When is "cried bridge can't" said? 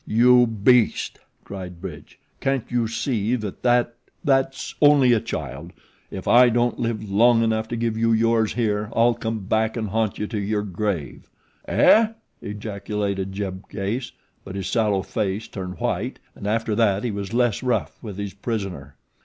1.43-2.71